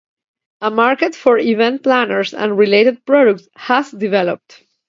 [0.61, 4.63] A market for event planners and "-"related products has developed.